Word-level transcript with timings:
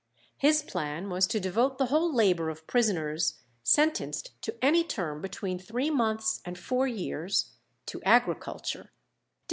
His 0.39 0.63
plan 0.63 1.11
was 1.11 1.27
to 1.27 1.39
devote 1.39 1.77
the 1.77 1.85
whole 1.85 2.11
labour 2.11 2.49
of 2.49 2.65
prisoners 2.65 3.37
sentenced 3.61 4.31
to 4.41 4.55
any 4.59 4.83
term 4.83 5.21
between 5.21 5.59
three 5.59 5.91
months 5.91 6.41
and 6.43 6.57
four 6.57 6.87
years 6.87 7.51
to 7.85 8.01
agriculture. 8.01 8.93